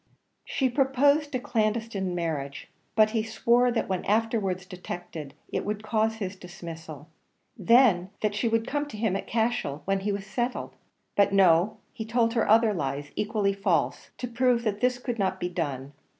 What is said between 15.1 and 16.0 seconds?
not be done.